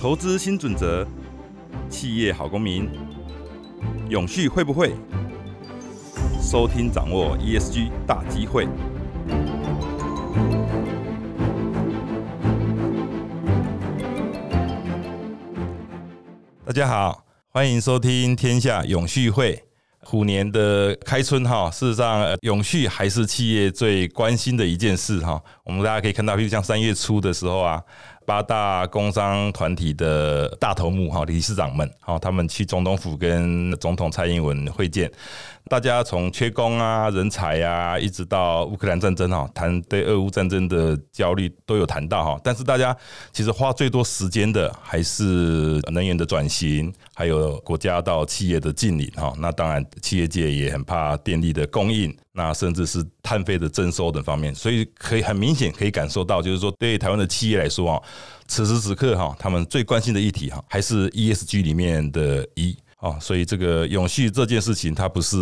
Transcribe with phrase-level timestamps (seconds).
[0.00, 1.06] 投资新准则，
[1.90, 2.88] 企业好公民，
[4.08, 4.94] 永续会不会？
[6.40, 8.66] 收听掌握 ESG 大机会。
[16.64, 19.62] 大家好，欢迎收听天下永续会。
[20.02, 25.40] 虎年的开春哈，事实上，永续还是企业最关心的一件事哈。
[25.62, 27.82] 我们大家可以看到，比如像三月初的时候啊。
[28.30, 35.10] 八大工商团体的大头目哈，理事长们哈，他们去总统府跟总统蔡英文会见，
[35.68, 42.40] 大家从缺工啊、人才啊，一直到乌克兰战争哈，谈对俄乌战争的焦虑都有谈到哈。
[42.44, 42.96] 但是大家
[43.32, 49.34] 其实花最多时间的还是能源的转型，还有国家到企业的禁领哈。
[49.38, 52.16] 那当然，企业界也很怕电力的供应。
[52.32, 58.02] 那甚至是碳费的征收等方面，所以可以很明显可以感受到，就是说对台湾的企业来说啊，
[58.46, 62.76] 此时此刻哈，他们最关心的议题哈，还是 ESG 里面的一。
[63.00, 65.36] 哦，所以这个永续这件事情，它不是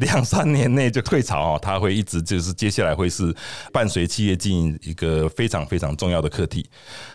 [0.00, 3.32] 两三年内就退潮啊， 它会一直就是接下来会是
[3.72, 6.68] 伴随企业经营一个非常非常重要的课题。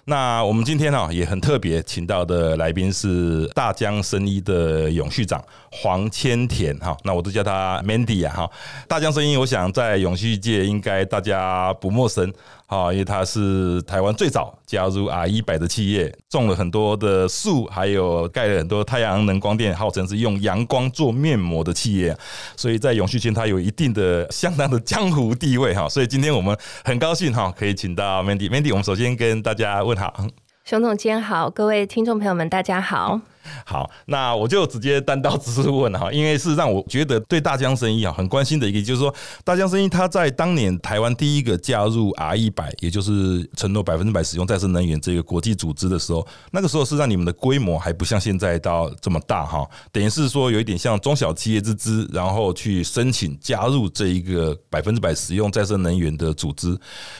[0.05, 8.51] 那我们今天呢也很特别，请到的来宾是大江生医的永续长黄千田哈，那我都叫他 Mandy 啊哈。
[8.87, 12.33] 大江生医，我想在永续界应该大家不陌生。
[12.65, 22.17] 好，因为它是台湾最早加入 R 一百的企业，种了很多的树，还有盖了很多太阳能光电，号称是用阳光做面膜的企业，
[22.55, 25.87] 所以在永续圈它有一定的相当的江湖地位哈。
[25.87, 30.25] 所以今天我们很高兴哈，可以请到 Mandy，Mandy，我们首先跟大家问好，
[30.65, 33.21] 熊总监好，各位听众朋友们大家好。
[33.65, 39.13] 好，那我就直接单刀直入问哈，因为是让我觉得对大疆生意啊很关心的一个，就是说
[39.43, 56.69] 大疆生意它在当年台湾第一个加入 R 一百，也就是承诺百分之百使用再生能源这个国际组织的时候，那个时候是让你们的规模还不像现在到这么大哈，等于是说有一点像中小企业之资，然后去申请加入这一个百分之百使用再生能源的组织，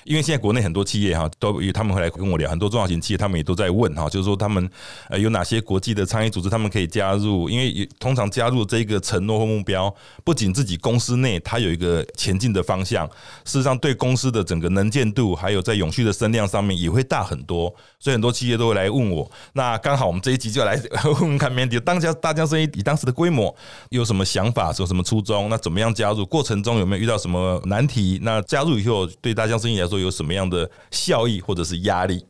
[0.06, 4.70] 因为现在国内很多企业哈都他们会来跟我聊，很多中小型企业他们也都在问哈，就是说他们
[5.10, 6.08] 呃有哪些国际的。
[6.14, 9.92] 商业组织他们可以加入，因为通常加入这个承诺或目标，
[10.24, 13.08] 不仅自己公司内它有一个前进的方向，
[13.46, 17.74] 事实上对公司的整个能见度，还有在永续的声量上面也会大很多。
[18.00, 23.56] 所以很多企业都会来问我，那刚好我们这一集就来问问看，Mandy，当家大疆生意以当时的规模
[23.90, 25.50] 有什么想法，有什么初衷？
[25.50, 26.24] 那怎么样加入？
[26.26, 28.20] 过程中有没有遇到什么难题？
[28.22, 32.24] 那加入以后对大疆生意来说有什么样的效益或者是压力？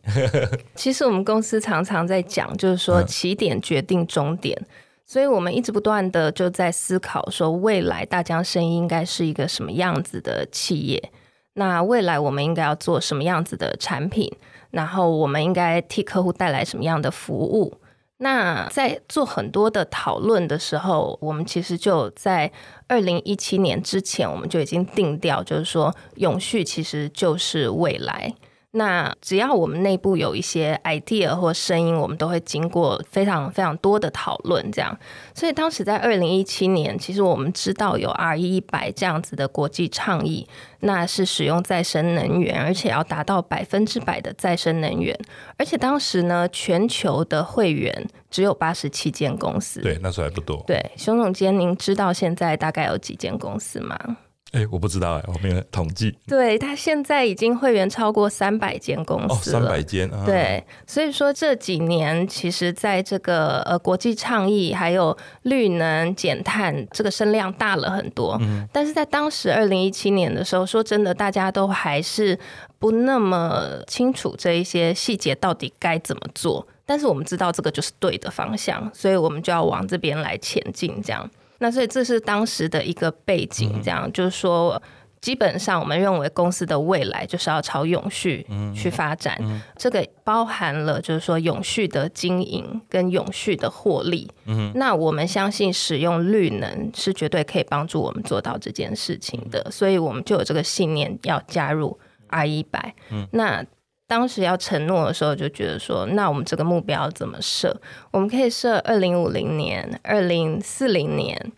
[0.76, 3.60] 其实我们公司常常在讲，就是说起点。
[3.64, 4.56] 决决定终点，
[5.04, 11.12] 所以我们一直不断的就在思考，说未来大疆生意应该是一个什么样子的企业？
[11.56, 14.32] 那未来我们应该要做什么样子的产品？
[14.70, 17.74] 然后我们应该替客户带来什么样的服务？
[18.18, 22.52] 那在做很多的讨论的时候，我们其实就在
[22.88, 28.34] 二零一七年之前，我们就已经定调，就是说永续其实就是未来。
[28.76, 34.98] 那只要我们内部有一些 idea 或声音，我们都会经过非常非常多的讨论，这样。
[35.36, 40.48] 所以当时在二零一七年，其实我们知道有 R 一百这样子的国际倡议，
[40.80, 45.16] 那是使用再生能源，而且要达到百分之百的再生能源。
[45.56, 49.82] 而且当时呢，全球的会员只有八十七间公司。
[49.82, 50.64] 对，那时候还不多。
[50.66, 54.18] 对，熊总监，您知道现在大概有几间公司吗？
[54.54, 56.16] 哎，我不知道哎，我没有统计。
[56.28, 60.08] 对他现在已经会员超过三百间公司了，三百间。
[60.12, 68.38] 啊对，所以说这几年其实在这个呃国际倡议还有绿能减碳这个声量大了很多。
[68.42, 72.38] 嗯，但是在当时二零一七年的时候，说真的，大家都还是
[72.78, 76.66] 不那么清楚这一些细节到底该怎么做。
[76.86, 81.28] 但是我们知道这个就是对的方向，所以我们就要往这边来前进，这样。
[81.64, 84.82] 那所以这是当时的一个背景，这样就是说，
[85.22, 89.40] 基本上我们认为公司的未来就是要朝永续去发展，
[89.78, 94.30] 这个包含了就是说永续的经营跟永续的获利。
[94.76, 102.94] 那我们相信使用绿能是绝对可以帮助我们做到这件事情的，所以我们就有这个信念要加入 R 一百。
[103.32, 103.66] 那
[104.14, 107.76] 当时要承诺的时候，就觉得说，那我们这个目标怎么设？
[108.12, 111.52] 我们可以设二零五零年、二零四零年。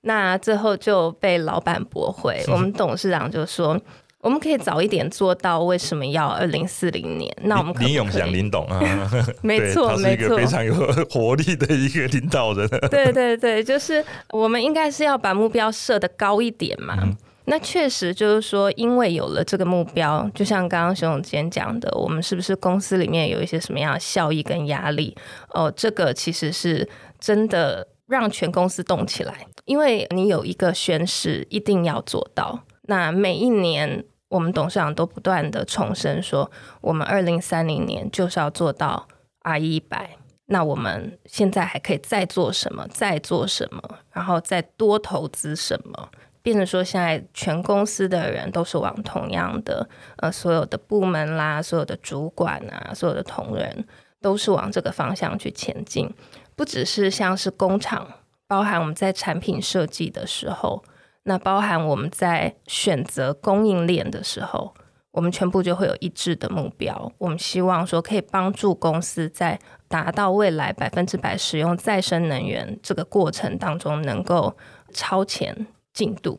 [0.00, 2.42] 那最后就被老板驳回。
[2.50, 3.80] 我们董事长就说，
[4.18, 7.32] 我们可以早一点做到，为什么要二零四零年？
[7.42, 8.80] 那我们林永祥林董啊，
[9.40, 10.74] 没错，没错，非常有
[11.08, 12.68] 活力的一个领导人。
[12.90, 16.96] 对对对，就是我们应该是要把目标设的高一点嘛。
[17.44, 25.16] 那确实就是说，因为有了这个目标，就像刚刚熊总监讲的，我们是不是公司里面有一些什么样效益跟压力？
[25.48, 32.60] 哦，这个其实是真的让全公司动起来，因为你有一个宣誓，一定要做到。
[32.82, 36.50] 那每一年，我们董事长都不断的重申说，
[36.80, 39.08] 我们二零三零年就是要做到
[39.40, 40.16] R 一百。
[40.46, 42.86] 那我们现在还可以再做什么？
[42.88, 43.82] 再做什么？
[44.12, 46.08] 然后再多投资什么？
[46.42, 53.86] 变成说，现在全公司的人都是往同样的，呃，所有的部门啦，所有的主管啊，所有的同仁
[54.20, 56.12] 都是往这个方向去前进。
[56.56, 58.06] 不只是像是工厂，
[58.46, 60.84] 包含我们在产品设计的时候，
[61.22, 64.74] 那包含我们在选择供应链的时候，
[65.12, 67.12] 我们全部就会有一致的目标。
[67.18, 69.58] 我们希望说，可以帮助公司在
[69.88, 74.56] 达到未来百分之百使用再生能源这个过程当中，能够
[74.92, 75.66] 超前。
[75.92, 76.38] 进度，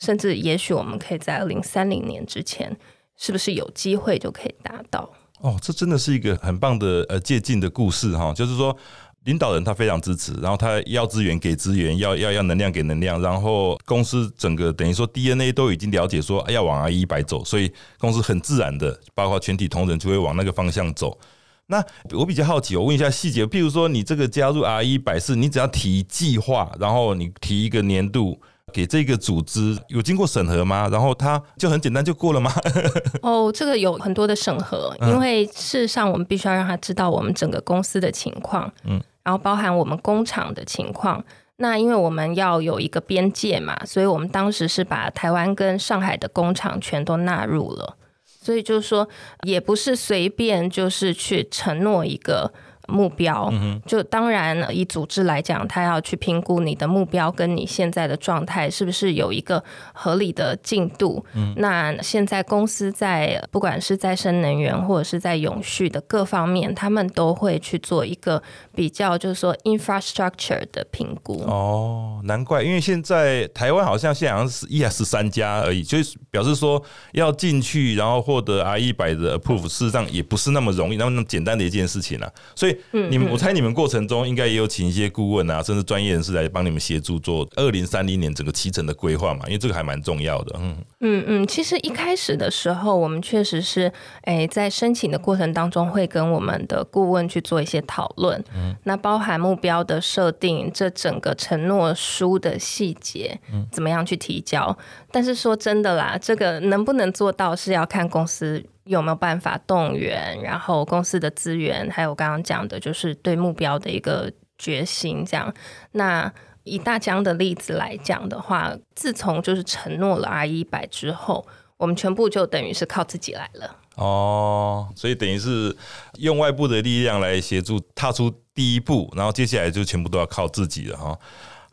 [0.00, 2.76] 甚至也许我们可以在二零三零年之前，
[3.16, 5.10] 是不是有机会就可以达到？
[5.40, 8.76] 哦，这真的是一个很棒的呃借鉴的故事哈，就是说
[9.24, 21.18] 领导人他非常支持，然后他要资源给资源，要要要能量给能量，然后公司整个等于说 DNA 都已经了解说要往 R 一百走，所以公司很自然的，包括全体同仁就会往那个方向走。
[21.66, 28.40] 那我比较好奇，我问一下细节，譬如说你这个加入 R 一百是，你只要提计划，然后你提一个年度。
[28.72, 30.88] 给这个组织有经过审核吗？
[30.90, 32.50] 然后他就很简单就过了吗？
[33.22, 41.22] 哦，这个有很多的审核，因为事实上我们必须要让他知道我们整个公司的情况，嗯，然后包含我们工厂的情况。
[41.56, 49.08] 那因为我们要有一个边界嘛，所以我们当时是把台湾跟上海的工厂全都纳入了，所以就是说
[49.46, 52.52] 也不是随便就是去承诺一个。
[52.92, 59.62] 目标，嗯就当然以组织来讲，他要去评估你的目标跟你现在的状态是不是有一个
[59.94, 61.24] 合理的进度。
[61.34, 68.42] 嗯那现在公司在不管是再生能源或者是在永续的各方面，他们都会去做一个
[68.74, 71.42] 比较，就是说 infrastructure 的评估。
[71.46, 82.30] 哦，难怪，因为现在台湾好像现在好像是一还是三家而已，就是表示说要进去，然后获得 R 一百的 approve，事实上也不是那么容易，那么那么简单的一件事情啊。
[82.54, 90.56] 所以嗯，你们我猜你们过程中应该也有请一些顾问啊，甚至专业人士来帮你们协助做二零三零年整个启程的规划嘛，因为这个还蛮重要的。
[90.58, 93.92] 嗯嗯嗯，其实一开始的时候，我们确实是
[94.22, 104.76] 诶在申请的过程当中会跟我们的顾问去做一些讨论，嗯，那包含目标的设定，这整个承诺书的细节，嗯，怎么样去提交？
[105.10, 108.64] 但是说真的啦，这个能不能做到是要看公司。
[108.84, 110.40] 有没有办法动员？
[110.42, 115.24] 然后公司的资源，还有刚刚讲的，就是对目标的一个决心。
[115.24, 115.52] 这样，
[115.92, 116.32] 那
[116.64, 121.46] 以大疆的例子来讲的话，自从就是承诺了 R 一百之后，
[121.76, 123.76] 我们全部就等于是靠自己来了。
[123.96, 125.76] 哦，所以等于是
[126.18, 131.18] 用外部的力量来协助踏出第一步，然后接下来就全部都要靠自己了哈。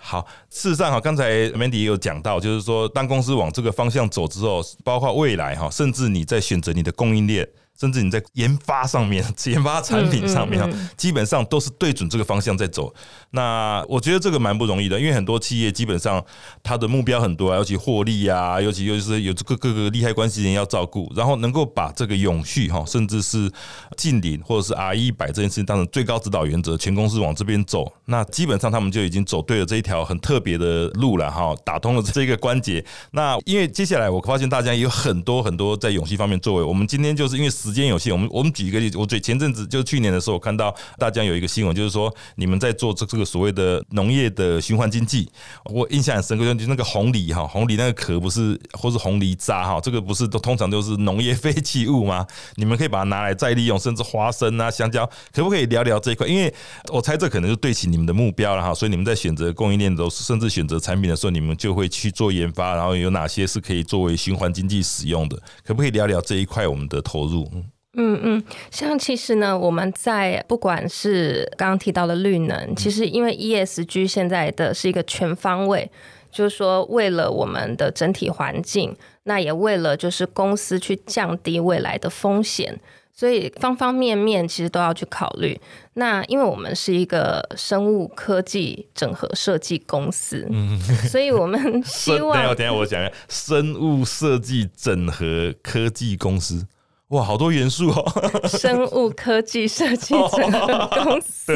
[0.01, 7.47] 好，事实上哈，刚才 Mandy 也有讲到，就是说，当公司往这个方向走之后，包括未来哈，甚至你在选择你的供应链。
[7.79, 10.61] 甚至你在研发上面、 研发产品上面，
[10.97, 12.93] 基本上都是对准这个方向在走。
[13.31, 16.23] 那我觉得这个蛮不容易的，因为很多企业基本上
[16.61, 23.49] 它的目标很多啊，尤其获利啊，尤其尤其是有这个各个利害关系人要照顾，然后能够把这个永续哈，甚至是
[23.95, 32.83] 近邻或者是 R 一百这件事情当成最高指导原则，全公司往这边走，那基本上他们就已经走对了这一条很特别的路了哈，打通了这个关节。
[33.11, 45.29] 那因为接下来我发现大家有很多很多在永续方面作为，我们今天就是因为时时间有限，我们我们举一个例子，我最前阵子就去年的时候，我看到大家有一个新闻，就是说你们在做这这个所谓的农业的循环经济，
[45.65, 52.25] 我印象很深刻，就那个红梨哈，红梨那个壳不是，或是红梨渣哈，这个不是都通常都是农业废弃物吗？
[52.55, 56.27] 你们可以把它拿来再利用，甚至花生啊、香蕉，可不可以聊聊这一块？
[56.27, 56.51] 因为
[56.91, 65.39] 我猜这可能就对齐你们的目标了哈，所以你们在选择供应链的时候，甚至选择产品的时候，你们就会去做研发，然后有哪些是可以作为循环经济使用的？
[65.63, 67.49] 可不可以聊聊这一块我们的投入？
[67.93, 75.89] 嗯嗯，像其实呢，我们在不管是刚刚提到的绿能，其实因为 ESG 现在的是一个全方位，
[76.31, 82.79] 就是说为了我们的整体环境，那也为了就是公司去降低未来的风险，
[83.11, 85.59] 所以方方面面其实都要去考虑。
[85.95, 90.79] 那因为我们是一个生物科技整合设计公司，嗯，
[91.09, 96.67] 所以我们希望等下等下我讲一下生物设计整合科技公司。
[97.09, 98.05] 哇，好多元素哦！
[98.47, 101.53] 生物科技设计整个公司，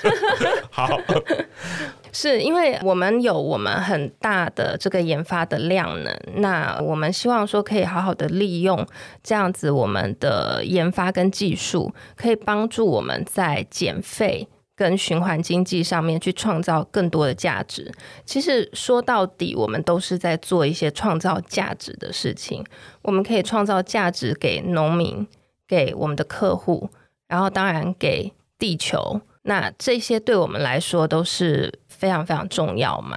[0.70, 0.88] 好。
[2.12, 8.86] 是因为我们有我们很大的这个研发的量能，那我们希望说可以好好的利用
[9.22, 17.90] 这样子我们的研发跟技术，可以帮助我们在减费跟循环经济上面去创造更多的价值。
[18.26, 22.62] 其实说到底，我们都是在做一些创造价值的事情。
[23.02, 25.26] 我们可以创造价值给农民，
[25.66, 26.90] 给我们的客户，
[27.26, 29.20] 然后当然给地球。
[29.48, 33.16] 那这些对我们来说都是非常非常重要嘛。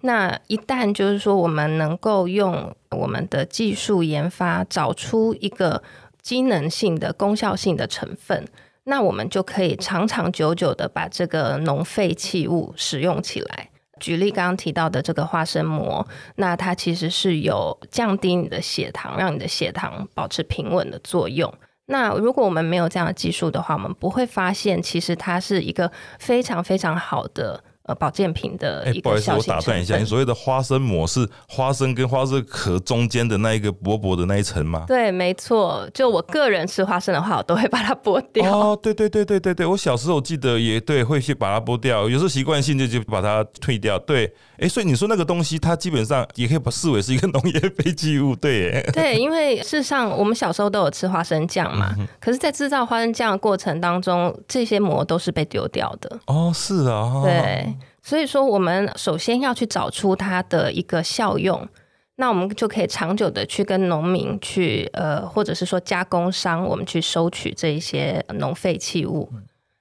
[0.00, 5.82] 那一旦就是说我们能够用我们的技术研发找出一个
[6.22, 8.46] 机能性的功效性的成分，
[8.88, 13.68] 那我们就可以长长久久的把这个农废弃物使用起来。
[13.98, 21.52] 举例刚刚提到的这个花生膜，那它其实是有降低你的血糖，让你的血糖保持平稳的作用。
[21.86, 27.64] 那如果我们没有这样的技术的话，我们不会发现其实它是一个非常非常好的。
[27.86, 34.84] 呃，保健品的一个小我打断一下，你所谓的花生膜是花生跟花生壳中间的那一个薄薄的那一层吗？
[34.88, 35.88] 对，没错。
[35.94, 38.52] 就我个人吃花生的话，我都会把它剥掉。
[38.52, 43.96] 哦，对对对对对对，我小时候记得也对，会去把它剥掉，有时候习惯性就就把它退掉。
[44.00, 48.82] 对，哎，所以你说那个东西，它基本上也可以把视为是一个农业废弃物，对。
[48.92, 56.18] 对，因为事实上我们小时候都有吃花生酱嘛，可是，在制造花生酱的过程当中，这些膜都是被丢掉的。
[56.26, 57.75] 哦，是啊，对。
[58.06, 61.68] 所以说，我们首先要去找出它的一个效用，
[62.14, 69.28] 那我们就可以长久的去跟农民去，呃，或者是说加工商，我们去收取这一些农废弃物。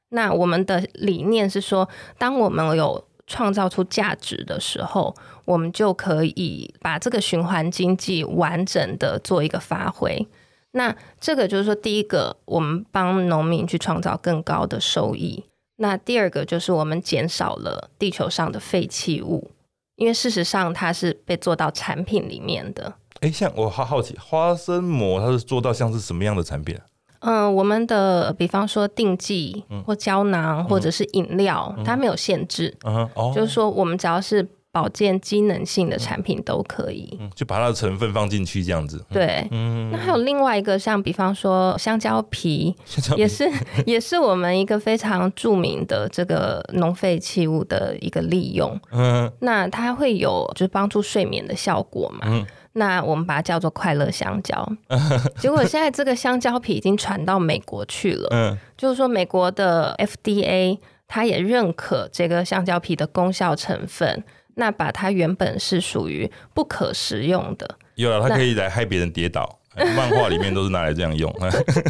[0.09, 5.13] 那我们的理念是说，当我们有创造出价值的时候，
[5.45, 10.27] 我们就可以把这个循环经济完整的做一个发挥。
[10.71, 15.43] 那这个就是说，第一个，我们帮农民去创造更高的收益。
[15.77, 19.51] 那第二个就是我们减少了地球上的废弃物，
[19.95, 22.93] 因为事实上它是被做到产品里面的。
[23.21, 26.77] 哎，像我好好奇，花生膜它是做到像是什么样的产品？
[27.19, 32.75] 嗯，我们的比方说定剂或胶囊或者是饮料，它没有限制。
[32.85, 34.47] 嗯，哦，就是说我们只要是。
[34.75, 39.01] 保健机能性的产品都可以，就把它的成分放进去这样子。
[39.09, 42.75] 对，嗯，那还有另外一个，像比方说香蕉皮，
[43.15, 43.49] 也是
[43.87, 48.77] 也是我们一个非常著名的这个农废弃物的一个利用。
[48.91, 52.25] 嗯，那它会有就是帮助睡眠的效果嘛？
[52.25, 54.69] 嗯，那我们把它叫做快乐香蕉。
[55.39, 58.27] 结果现在这个香蕉皮已经传到美国去了。
[58.31, 60.77] 嗯，就是说美国的 FDA
[61.07, 64.21] 它也认可这个香蕉皮的功效成分。
[64.55, 69.59] 那把它原本是属于不可食用的，有了，它可以来害别人跌倒。
[69.93, 71.29] 漫画里面都是拿来这样用。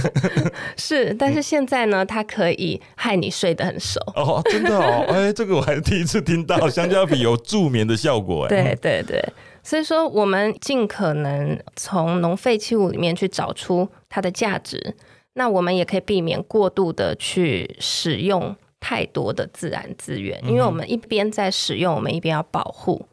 [0.75, 3.99] 是，但是现在呢，它可以害你睡得很熟。
[4.15, 8.45] 哦，真的哦， 哎，这个我还是第一次听到，香蕉皮有助眠的效果。
[8.45, 9.23] 哎，对对对，
[9.61, 14.95] 所以说我们尽可能从农废弃物里面去找出它的价值，
[15.33, 18.55] 那我们也可以避免过度的去使用。
[18.85, 23.03] 太多的自然资源，因为我们一边在使用，我们一边要保护。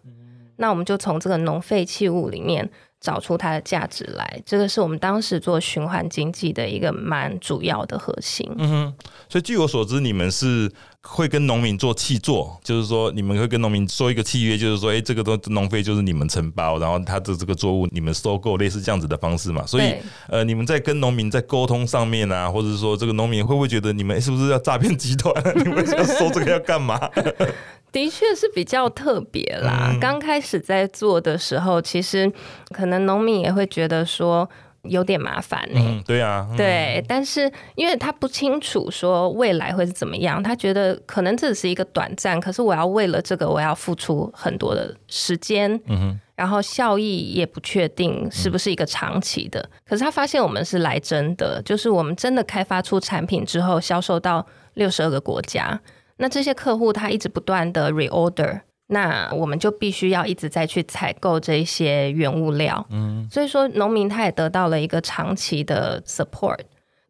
[0.56, 2.68] 那我们就从这个农废弃物里面。
[3.02, 8.48] 找出它的价值来，这个是我们当时做循环经济的一个蛮主要的核心。
[8.56, 8.94] 嗯哼，
[9.28, 10.70] 所以据我所知，你们是
[11.04, 19.66] 会跟农民做契作，就是说你们会跟农民说一个契约，就是说，哎，这个都农费就是你们承包，然后他的这个作物你们收购，类似这样子的方式嘛。
[19.66, 19.94] 所以，
[20.28, 25.34] 呃，你们在跟农民在沟通上面啊，或者是说这个农民会不会觉得你们是不是要诈骗集团？
[25.58, 26.98] 你们要收这个要干嘛？
[27.90, 29.94] 的确是比较特别啦。
[30.00, 32.32] 刚开始在做的时候，其实
[32.70, 34.48] 可能农民也会觉得说
[34.82, 36.02] 有点麻烦呢。
[36.06, 37.04] 对啊，对。
[37.06, 42.40] 但是因为他不清楚说未来会是怎么样，他觉得可能这只是一个短暂。
[42.40, 45.72] 可是我要为了这个，我要付出很多的时间。
[45.86, 46.20] 嗯哼。
[46.34, 49.64] 然后效益也不确定是不是一个长期的。
[49.84, 55.80] 可是他发现我们是来真的，就是我们真的开发出产品之后，销售到六十二个国家。
[56.16, 62.86] 那这些客户他一直不断的 reorder，那我们就必须要一直在去采购这些原物料。
[62.90, 66.58] 嗯，所以说农民他也得到了一个长期的 support。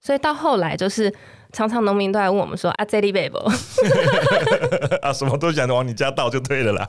[0.00, 1.14] 所以到后来就是
[1.52, 3.36] 常常农民都来问我们说啊，这里 baby，
[5.00, 6.88] 啊，什么都想往你家倒就对了啦。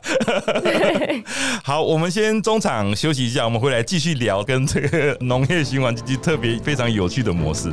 [1.64, 7.72] 好，我们先中场休息一下，我们回来继续聊跟这个农业循环经济特别非常有趣的模式。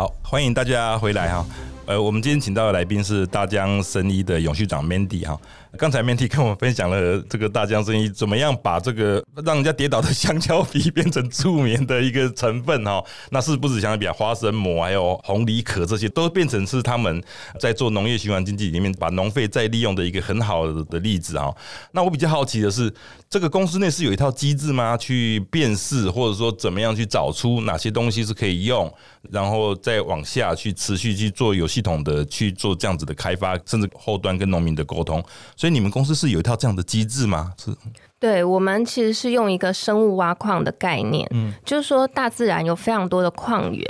[0.00, 1.44] 好，欢迎大家回来哈。
[1.84, 5.38] 呃，我们今天请到的来宾是大江生医的永续长 Mandy 哈。
[5.78, 13.02] 刚才 Mandy 跟我们分享了这个大江生意怎么样把这个让人家跌倒的香蕉皮变成助眠的一个成分哈。
[13.30, 17.22] 那是不止香蕉皮啊，花生膜还有红梨壳这些都变成是他们
[17.58, 21.54] 在做农业循环经济里面把农废再利用的一个很好的例子啊。
[21.92, 22.92] 那我比较好奇的是，
[23.28, 24.96] 这个公司内是有一套机制吗？
[24.96, 28.92] 去辨识或者说怎么样去找出哪些东西是可以用，
[29.30, 35.24] 然后再往下去持续去做有系统的去做这样子的开发，甚至后端跟农民的沟通。
[35.60, 37.52] 所以你们公司是有一套这样的机制吗？
[37.58, 37.70] 是，
[38.18, 43.86] 对我们其实是用一个生物挖矿的概念，嗯，就是说大自然有非常多的矿源，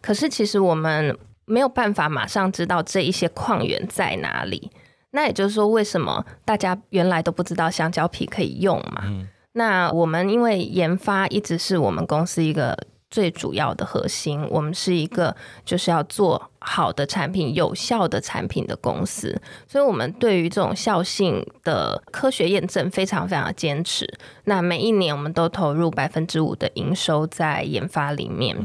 [0.00, 4.68] 可是其实我们没有办法马上知道这一些矿源在哪里。
[5.12, 9.02] 那也就是说，为什么大家原来都不知道香蕉皮可以用嘛？
[9.04, 12.76] 嗯那我们因为研发一直是我们公司一个。
[13.12, 19.38] 最主要的核心，我们是一个就是要做好的产品、有效的产品的公司，
[19.68, 24.08] 所以我们对于这种效性的科学验证非常非常的坚持。
[24.44, 28.56] 那每一年我们都投入百分之五的营收在研发里面。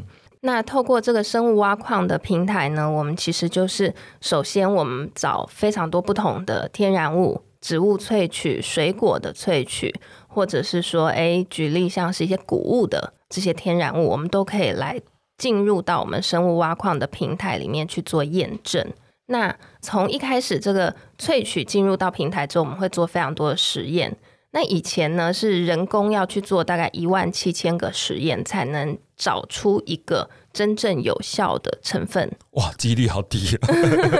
[0.41, 9.93] 那透过这个生物挖矿的平台呢，我们其实就是首先我们找非常多不同的天然物、植物萃取、水果的萃取，
[10.27, 13.13] 或者是说，哎，举例像是一些谷物的。
[13.29, 14.99] 这些天然物，我们都可以来
[15.37, 18.85] 进入到我们生物挖矿的平台里面去做验证。
[19.27, 24.15] 那从一开始这个萃取进入到平台之后，我们会做非常多的实验。
[24.51, 32.31] 那以前呢是人工要去做大概一万七千个实验，才能找出一个真正有效的成分。
[32.51, 33.57] 哇，几率好低。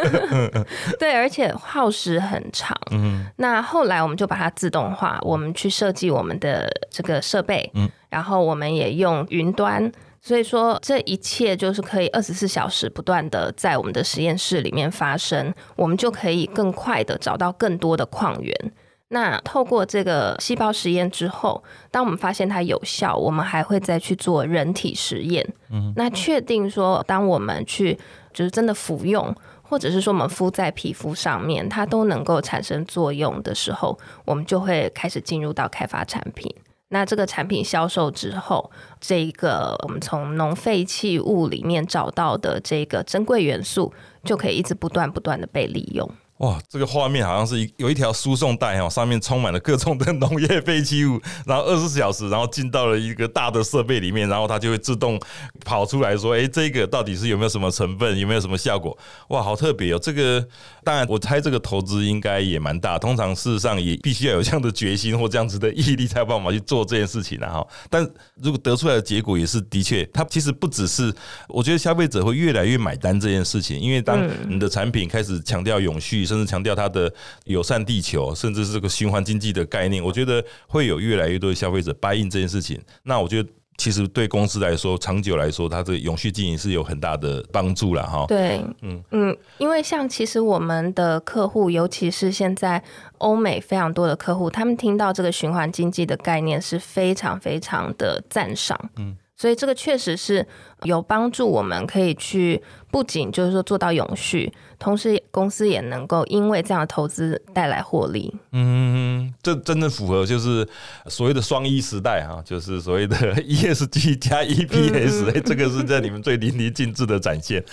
[1.00, 2.78] 对，而且耗时很长。
[2.92, 7.72] 嗯，那后来我们就把它自动化，我们去设计我们的这个设备。
[7.74, 7.90] 嗯。
[8.10, 9.92] 然后我们也用云端，
[10.22, 18.72] 所以说这一切就是可以二十四小时不断的在我们的实验室里面发生，我们就可以更快的找到更多的矿源。
[19.10, 25.48] 那透过这个细胞实验之后，当我们发现它有效，我们还会再去做人体实验。
[25.72, 27.98] 嗯，那确定说，当我们去
[28.34, 36.54] 就是真的服用，或者是说我们敷在皮肤上面，它都能够产生作用的时候，我们就会开始进入到开发产品。
[36.90, 43.94] 那这个产品销售之后，这一个我们从农废弃物里面找到的这个珍贵元素，
[44.24, 46.10] 就可以一直不断不断的被利用。
[46.38, 55.20] 哇，这个画面好像是一有一条输送带哦，上面充满了各种的农业废弃物，然后 二十四小时，然后进到了一个大的设备里面，然后它就会自动
[55.66, 58.96] 跑出来说：“哎，这个到底是有没有什么成分，有没有什么效果？”
[59.30, 60.00] 哇，好特别哦！
[60.00, 60.48] 这个
[60.84, 63.00] 当然，我猜这个投资应该也蛮大。
[63.00, 67.66] 通常事实上也必须要有这样的决心或这样子的毅力，才有办法去做这件事情的哈。
[67.90, 71.12] 但如果得出来的结果也是的确，它其实不只是，
[71.48, 76.27] 我觉得消费者会越来越买单这件事情，因为当你的产品开始强调永续。
[76.28, 77.12] 甚至强调它的
[77.46, 82.80] 友善地球，甚至是这个循环经济的概念，我觉得会有越来越多的消费者 buy in 这件事情。
[83.04, 88.26] 那我觉得其实对公司来说，长久来说，它的永续经营是有很大的帮助了哈。
[88.28, 92.84] 对，嗯嗯，因为像其实我们的客户，尤其是现在
[93.20, 98.90] 欧美非常多的客户，他们听到这个循环经济的概念是非常非常的赞赏。
[98.98, 99.16] 嗯。
[99.38, 100.46] 所以这个确实是
[100.82, 108.34] 有帮助，我们可以去不仅就是说做到永续，同时公司也能够因为这样的投资带来获利。
[108.52, 110.68] 嗯，这真的符合就是
[111.06, 117.64] 所谓的双一时代哈，就是所谓的 ESG 加 EPS，这个是在你们最淋漓尽致的展现。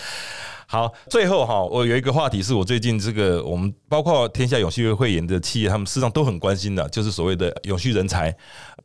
[0.67, 8.35] 好，最后哈，我有一个话题是我最近这个我们包括天下永续会员的企业，他们事实上都很关心的，就是所谓的永续人才。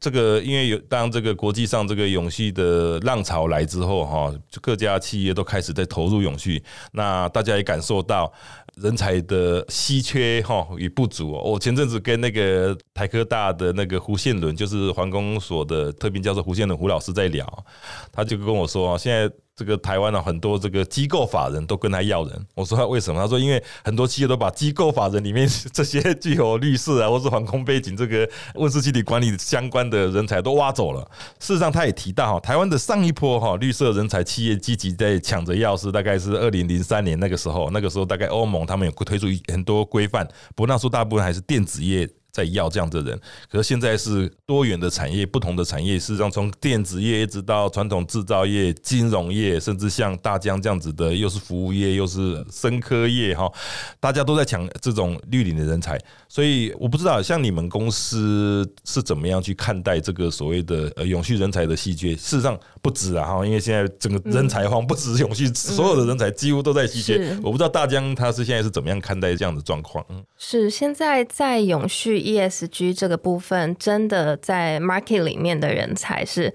[0.00, 8.32] 这个因为有当这个国际上这个永续的浪潮来之后哈，各家企业都开始在投入永续，那大家也感受到
[8.80, 11.42] 人才的稀缺哈与不足哦。
[11.52, 17.64] 我前阵子跟那个台科大的那个胡宪伦，就是环工所的特聘教授胡宪伦胡老师在聊，
[18.12, 19.32] 他就跟我说现在。
[19.56, 23.20] 这个台湾的很多这个机构法人都跟他要人，我说他为什么？
[23.20, 31.06] 他说因为很多企业都把机构法人里面 这些具有律师啊，或是航空背景这个温室气体管理相关的人才都挖走了。
[31.38, 42.08] 事实上，他也提到哈，台湾的上一波哈绿色人才企业积极在抢着要，是大概是二零零三年那个时候，那个时候大概欧盟他们有推出很多规范，不过那时候大部分还是电子业。
[42.30, 43.18] 在要这样的人。
[43.50, 53.50] 可是现在是多元的产业，不同的产业，事实上从电子业一直到传统制造业、金融业，甚至像大疆这样子的，又是服务业，又是生科业，哈，
[53.98, 55.98] 大家都在抢这种绿领的人才。
[56.28, 62.14] 所以我不知道，像你们公司是怎么样去看待这个所谓的呃永续人才的稀缺？
[62.14, 67.36] 事实上不止啊，哈，因为现在整个人才荒不止永续，所有的人才几乎都在稀缺。
[67.42, 70.04] 我不知道大疆他是现在是怎么样看待这样的状况？
[70.08, 76.54] 嗯是现在在永续 ESG 这个部分，真的在 market 里面的人才是。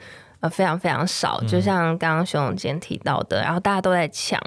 [0.52, 4.40] 非常非常少，就像刚刚熊永坚提到的，然后大家都在抢。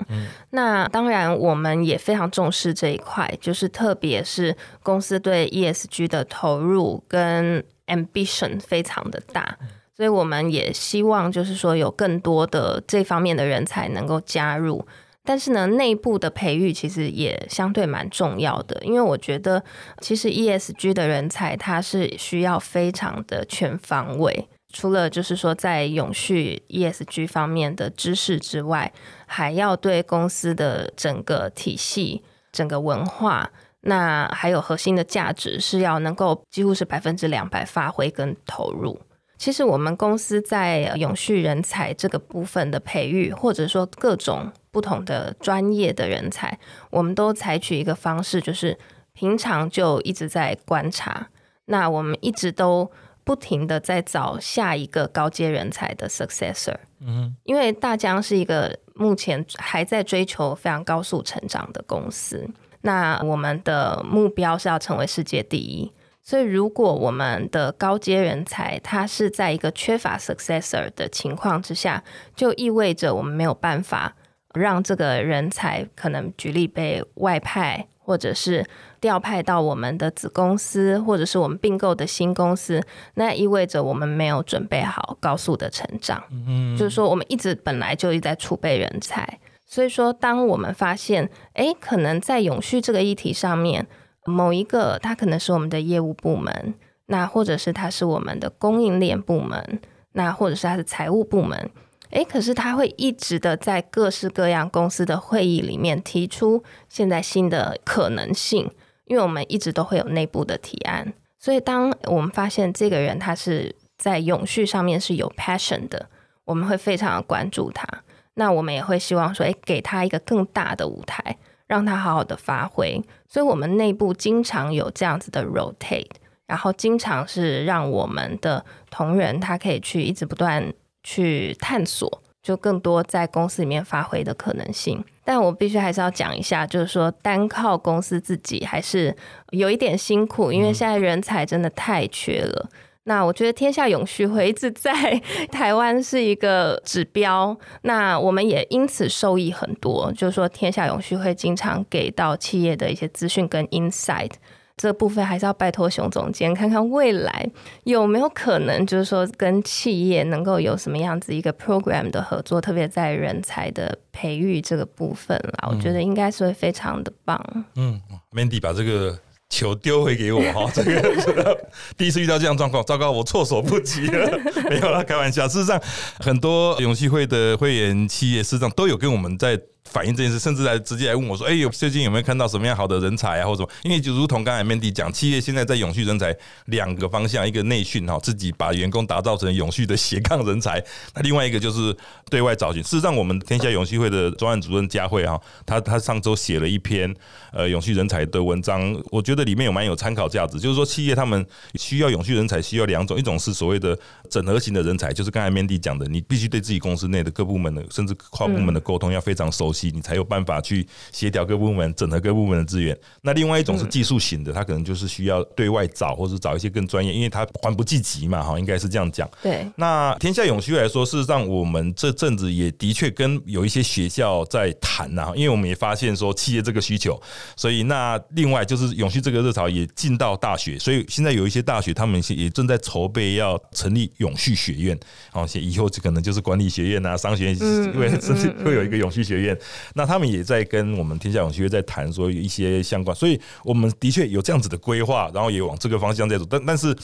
[0.50, 9.58] 那当然，我们也非常重视这一块，就是特别是公司对 ESG 的投入跟 ambition 非常的大，
[9.96, 14.86] 所以我们也希望就是说有更多的这方面的人才能够加入。
[15.28, 19.62] 但是呢，内部的培育其实也相对蛮重要的，因为我觉得
[20.00, 24.48] 其实 ESG 的人才他是需要非常的全方位。
[24.72, 28.90] 除了就是说在永续 ESG 方面的知识之外，
[29.26, 33.50] 还要对公司的整个体系、整个文化，
[33.82, 38.98] 那还有核心的价值是要能够几乎是百分之两百发挥跟投入。
[39.36, 46.56] 其实我们公司在永续人才这个部分的培育，或者说各种不同的专业的人才，
[46.90, 48.78] 我们都采取一个方式，就是
[49.12, 51.28] 平常就一直在观察。
[51.64, 52.88] 那我们一直都。
[53.24, 62.48] 不停的在找下一个高阶人才的 successor，嗯，因为大疆是一个目前还在追求非常高速成长的公司，
[62.80, 72.02] 那我们的目标是要成为世界第一，所以如果我们的高阶人才他是在一个缺乏 successor 的情况之下，
[72.34, 74.16] 就意味着我们没有办法
[74.54, 77.86] 让这个人才可能举例被外派。
[78.08, 78.64] 或者是
[79.02, 82.82] 调派到我们的子公司，或者是我们并购的新公司，
[83.16, 86.24] 那意味着我们没有准备好高速的成长。
[86.30, 93.86] 嗯，就是说我们一直本来就一直在储备人才，所以说当我们发现，哎，可能在永续这个议题上面，
[94.24, 96.72] 某一个它可能是我们的业务部门，
[97.08, 99.80] 那或者是它是我们的供应链部门，
[100.12, 101.70] 那或者是它是财务部门。
[102.10, 108.70] 诶，可是他会一直的在各式各样公司的会议里面提出现在新的可能性，
[109.04, 116.08] 因为我们一直都会有内部的提案，所以当我们发现这个人他是在永续上面是有 passion 的，
[116.44, 117.86] 我们会非常的关注他。
[118.34, 123.02] 那我们也会希望说，诶，给他一个更大的舞台，让他好好的发挥。
[123.28, 126.06] 所以，我们内部经常有这样子的 rotate，
[126.46, 130.72] 然后经常是让我们的同仁他可以去一直不断。
[131.10, 135.02] 去探索，就更多在公司里面发挥的可能性。
[135.24, 139.16] 但我必须还是要讲一下，就是说单靠公司自己还是
[139.52, 142.68] 有一点辛苦，因为现在人才真的太缺了。
[143.04, 145.18] 那我觉得天下永续会一直在
[145.50, 150.12] 台湾是一个指标，那我们也因此受益很多。
[150.12, 154.32] 就是说天下永续会经常给到企业的一些资讯跟 insight。
[154.78, 157.46] 这部分还是要拜托熊总监看看未来
[157.82, 167.38] 有没有可能，就是说跟企业能够有什么样子一个 program 的合作，特别在人才的培育这个部分啦，我觉得应该是会非常的棒。
[167.74, 168.00] 嗯
[168.32, 169.18] ，Mandy 把这个
[169.50, 174.38] 球丢回给我哈， 这个第一次遇到这样状况，糟糕，我措手不及了。
[174.70, 175.48] 没有啦，开玩笑。
[175.48, 175.82] 事实上，
[176.20, 179.60] 很多勇气会的会员企业，事实上都有跟我们在。
[179.90, 190.78] 反映这件事，甚至来直接来问我说：“哎，有最近有没有看到什么样好的人才啊，或者什么？”因为就如同刚才 Mandy 讲，企业现在在永续人才两个方向，一个内训哈，自己把员工打造成永续的斜杠人才；
[191.14, 191.96] 那另外一个就是
[192.30, 192.82] 对外找寻。
[192.82, 197.12] 事实上，我们天下永续会的专案主任佳慧哈，他他上周写了一篇
[197.52, 200.60] 呃永续人才的文章，我觉得里面有蛮有参考价值。
[200.60, 203.98] 就是说，企业他们需要永续人才，需要两种，一种是所谓的
[204.28, 209.77] 整合型的人才，就是刚才 Mandy 讲的，你必须对自己公司内的各部门的甚至跨部门的沟通要非常熟悉。
[209.86, 212.98] 你才有办法去协调各部门、整合各部门的资源。
[213.22, 219.30] 那另外一种是技术型的，他可能就是需要对外找，或者找一些更专业，因为他还不积极嘛，哈，应该是这样讲。
[219.42, 219.64] 对。
[219.76, 227.20] 那天下永续来说，事实上我们这阵子也的确跟有一些学校在谈呐，因为我们也发现说企业这个需求，
[227.56, 234.98] 所以那另外就是永续这个热潮也进到大学，所以现在有一些大学他们也正在筹备要成立永续学院，
[235.30, 239.58] 好，以后就可能就是管理学院啊、商学院，因为甚至会有一个永续学院。
[239.94, 246.44] 那他们也在跟我们天下永续会在谈说有一些相关，所以我们的确有这样子的规划，然后也往这个方向在走。
[246.48, 246.96] 但但是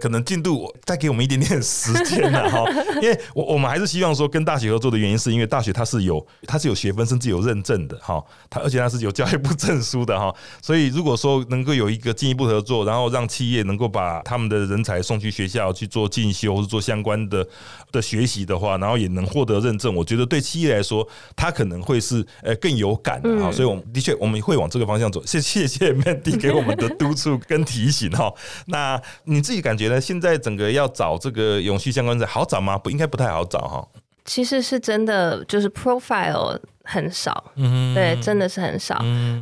[0.00, 2.64] 可能进度再给我们一点点时间了哈，
[3.02, 17.46] 因为我我们还是希望说跟大学合作的原因，是因为大学它是有它是有学分甚至有认证的哈，它而且它是有教育部证书的哈，所以如果说能够有一个进一步合作，然后让企业能够把他们的人才送去学校去做进修或者做相关的
[17.92, 23.50] 的学习的话，然后也能获得认证，我觉得对企业来说，它可能会是呃更有感的哈。
[23.50, 25.24] 所以，我们的确我们会往这个方向走。
[25.24, 28.32] 谢谢谢 Mandy 给我们的督促跟提醒哈。
[28.66, 30.00] 那你自己感觉呢？
[30.00, 32.76] 现在整个要找这个永续相关者好找吗？
[32.76, 33.88] 不应该不太好找哈。
[34.24, 37.52] 其实是真的，就是 profile 很少，
[37.94, 38.98] 对，真的是很少。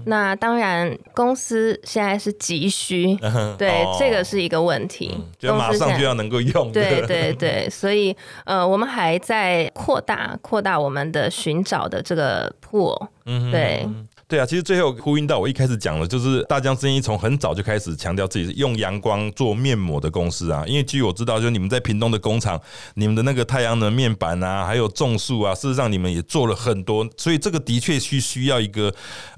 [0.07, 3.17] 那当然，公司现在是急需，
[3.59, 6.71] 对，这个是一个问题，就马上就要能够用。
[6.73, 13.09] 对对对，所以呃，我们还在扩大扩大我们的寻找的这个 pool，，
[13.51, 13.89] 对。
[14.33, 20.65] 对啊，其实最后呼应到我一开始讲了，就是大疆生意从很早就开始强调自己是用阳光做面膜的公司啊。
[20.67, 22.59] 因为据我知道，就是你们在屏东的工厂，
[22.95, 27.07] 你们的那个太阳能面板啊，还有种树啊，事实上你们也做了很多。
[27.19, 28.91] 所以这个的确需需要一个，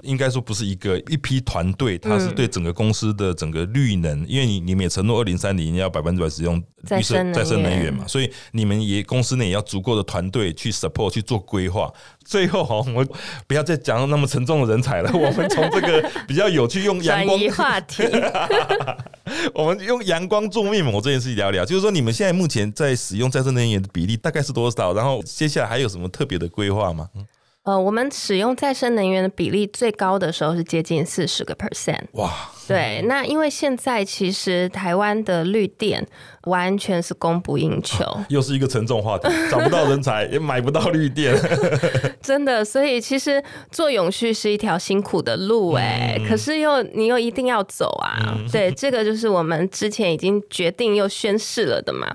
[0.05, 11.93] 应该说不是一个一批团队，它是对整个公司的整个绿能，因为你你们也承诺二零三零要百分之百使用再生再生能源嘛，所以你们也公司内也要足够的团队去 support 去做规划。
[12.25, 13.09] 最后哈，我们
[13.49, 15.11] 不要再讲那么沉重的人才了。
[15.17, 18.03] 我们从这个比较有趣，用阳光话题，
[19.55, 21.65] 我们用阳光做面膜这件事情聊聊。
[21.65, 24.93] 就是说，你们现在目前在使用再生能源的比例大概是多少？
[24.93, 27.09] 然后接下来还有什么特别的规划吗？
[27.65, 32.03] 呃，我们使用再生能源的比例最高的时候是接近四十个 percent。
[32.13, 32.31] 哇！
[32.69, 36.07] 对，那因为现在其实台湾的绿电
[36.45, 41.35] 完全是供不应求，又是一个沉重话题，找不到人才也买不到绿电，
[42.21, 42.63] 真的。
[42.63, 48.39] 所以其实做永续是一条辛苦的路哎，可是又你又一定要走啊。
[48.53, 52.15] 对，这个就是我们之前已经决定又宣誓了的嘛。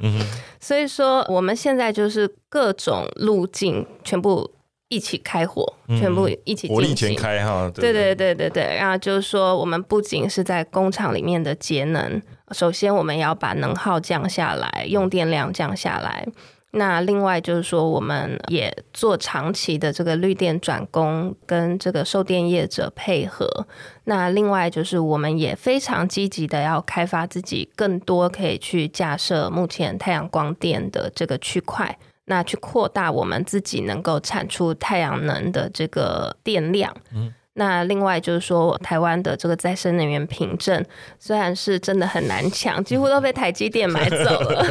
[0.60, 4.52] 所以说我们现在就是各种路径全部。
[4.89, 7.71] 一起开火，全部一起火力全开哈！
[7.73, 12.21] 对对对对对，然后就是说，我们不仅是在工厂里面的节能，
[12.52, 16.28] 首先我们要把能耗降下来，用电量降下来。
[16.71, 23.67] 那另外就是说，我们也做长期的这个绿电转工，跟这个售电业者配合。
[24.04, 31.97] 那另外就是，我们也非常积极的要开发自己更多可以去架设目前太阳光电的这个区块。
[32.30, 36.96] 那去扩大我们自己能够产出太阳能的这个电量。
[37.60, 40.82] 那另外就是说，台湾的这个再生能源凭证
[41.19, 44.65] 虽然是真的很难抢，几乎都被台积电买走了，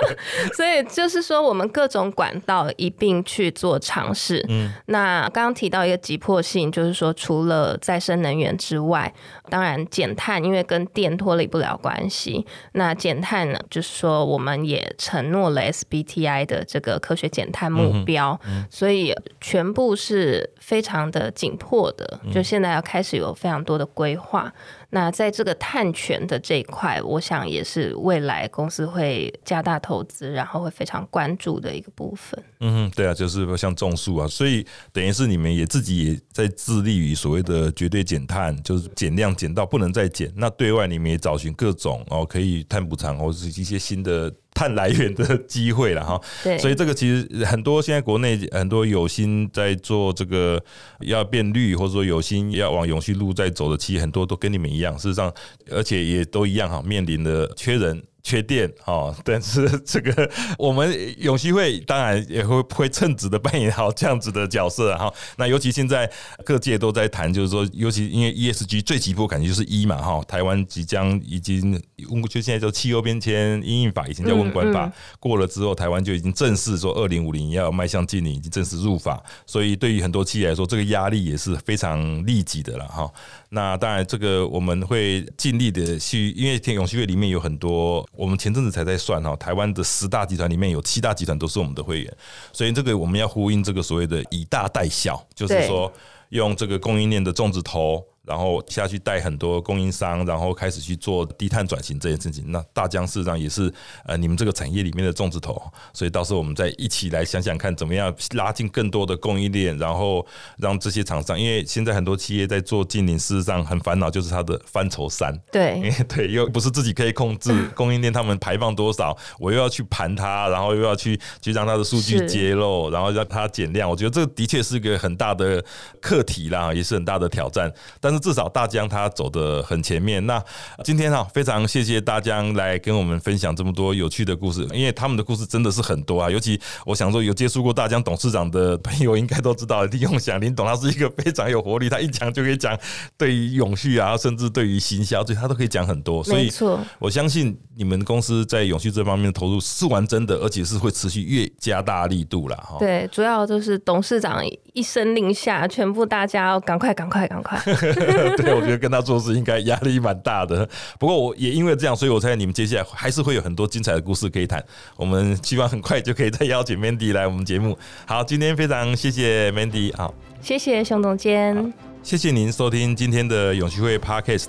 [0.54, 4.44] 所以就是说，我们各种管道一并去做尝试。
[4.50, 9.10] 嗯，那刚刚提到一个急迫性，就是说，除了再生能源之外，
[9.48, 12.46] 当然减碳，因为跟电脱离不了关系。
[12.72, 22.20] 那减碳呢，就是说，我们也承诺了 SBTI 的这个科学减碳目标，所以全部是非常的紧迫的。
[22.34, 24.52] 就现在要开始有非常多的规划，
[24.90, 32.42] 那在这个碳权的这一块，我想也是未来公司会加大投资，然后会非常关注的一个部分。
[32.58, 40.32] 嗯，对啊，就是像种树啊，所以等于是你们也自己也在致力于所谓的绝对减碳，就是减量减到不能再减。
[40.36, 44.32] 那对外你们也找寻各种哦可以碳补偿或是一些新的。
[44.54, 50.62] 碳来源的机会了哈，对，所以这个其实很多现在国内很多有心在做这个
[51.00, 55.32] 要变绿，或者说有心要往永续路在走的，其实很多都跟你们一样，事实上，
[55.70, 58.00] 而且也都一样哈，面临的缺人。
[58.24, 65.12] 缺电哦，但是 这个我们永续会当然也会会称职的扮演好这样子的角色哈。
[65.36, 66.10] 那尤其现在
[66.42, 70.24] 各界都在谈，就是说，尤其因为 ESG 最急迫感觉就是一嘛哈。
[70.26, 79.22] 台湾即将已经温就现在就气候变迁应应法，以前叫温管法过了之后，台湾就已经正式说二零五零要迈向近零，已经正式入法。
[79.44, 83.12] 所以对于很多企业来说，这个压力也是非常立即的了哈。
[83.50, 92.16] 那当然，这个我们会尽力的去，因为天永续会里面有很多，我们前阵子才在算哈，台湾的十大集团里面有七大集团都是我们的会员，
[92.52, 95.92] 所以这个我们要呼应这个所谓的以大带小，就是说
[96.30, 98.04] 用这个供应链的种子头。
[98.24, 102.50] 然后下去带很多供应商，然后开始去做低碳转型这件事情。
[102.50, 103.72] 那大疆事实上也是
[104.04, 110.26] 呃你们这个产业里面的重子头，所以到时候我们再一起来想想看，怎么样拉近更多的供应链，然后
[110.58, 115.34] 让这些厂商，因为现在很多企业在做近零，事实上很烦恼就是它的范畴三。
[115.52, 123.88] 对，因 为对，又不是自己可以控制供应链，他们排放多少，我又要去盘它，然后又要去去让它的数据揭露，然后让它减量。
[123.88, 125.62] 我觉得这个的确是一个很大的
[126.00, 127.72] 课题啦，也是很大的挑战。
[128.00, 130.24] 但是至少大疆它走的很前面。
[130.26, 130.42] 那
[130.82, 136.30] 今天哈，非常谢谢大疆来跟我们分享这么多有趣的故事，因为他们的故事真的是很多啊。
[136.30, 142.78] 尤其我想说，有接触过大疆董事长的朋友应该都知道，李永祥林董他是一个非常有活力，他一讲就可以讲
[143.18, 146.22] 对于永续啊，甚至对于行销，这他都可以讲很多。
[146.22, 146.50] 所以
[146.98, 152.76] 我相信你们公司在永续这方面的投入是完真的，而且是会持续越加大力度了哈。
[152.78, 157.60] 对，主要就是董事长一声令下，全部大家要赶快、赶快、赶快。
[158.36, 160.68] 对，我觉得跟他做事应该压力蛮大的。
[160.98, 164.64] 不过我也因为这样，所以我猜你们接下来还是会有很多精彩的故事可以谈。
[164.96, 167.76] 我们希望很快就可以再邀请 Mandy 来我们节目。
[168.06, 174.48] 好，今天非常谢谢 Mandy，好，谢谢熊总监，谢谢您收听今天的永续会 Podcast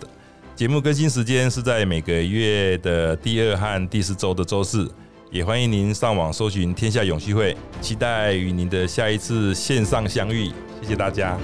[0.56, 4.90] 节目更新时间是在每个月的第二和第四周的周四，
[5.30, 10.52] 也欢迎您上网搜寻天下永续会，期待与您的下一次线上相遇。
[10.82, 11.38] 谢谢大家。